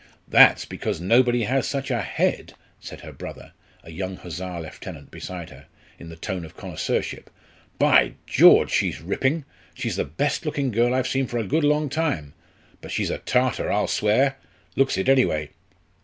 "That's 0.27 0.65
because 0.65 0.99
nobody 0.99 1.43
has 1.43 1.67
such 1.67 1.91
a 1.91 2.01
head," 2.01 2.55
said 2.79 3.01
her 3.01 3.11
brother, 3.11 3.51
a 3.83 3.91
young 3.91 4.15
Hussar 4.17 4.59
lieutenant, 4.59 5.11
beside 5.11 5.51
her, 5.51 5.67
in 5.99 6.09
the 6.09 6.15
tone 6.15 6.43
of 6.43 6.57
connoisseurship. 6.57 7.29
"By 7.77 8.13
George, 8.25 8.71
she's 8.71 8.99
ripping 8.99 9.45
she's 9.75 9.97
the 9.97 10.03
best 10.05 10.43
looking 10.43 10.71
girl 10.71 10.95
I've 10.95 11.07
seen 11.07 11.27
for 11.27 11.37
a 11.37 11.43
good 11.45 11.63
long 11.63 11.87
time. 11.87 12.33
But 12.81 12.89
she's 12.89 13.11
a 13.11 13.19
Tartar, 13.19 13.71
I'll 13.71 13.85
swear 13.87 14.37
looks 14.75 14.97
it, 14.97 15.07
anyway." 15.07 15.51